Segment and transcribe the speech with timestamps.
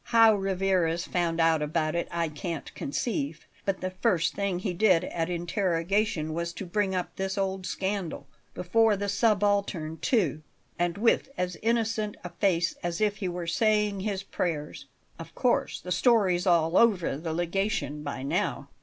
[0.05, 5.03] How Rivarez found out about it I can't conceive; but the first thing he did
[5.03, 8.25] at interrogation was to bring up this old scandal
[8.55, 10.41] before the subaltern, too!
[10.79, 14.87] And with as innocent a face as if he were saying his prayers!
[15.19, 18.69] Of course the story's all over the Legation by now.